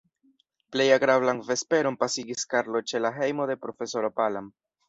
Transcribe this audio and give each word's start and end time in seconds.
Plej 0.75 0.87
agrablan 0.95 1.43
vesperon 1.51 1.99
pasigis 2.05 2.49
Karlo 2.55 2.85
ĉe 2.93 3.05
la 3.07 3.15
hejmo 3.19 3.49
de 3.53 3.61
profesoro 3.67 4.15
Palam. 4.23 4.53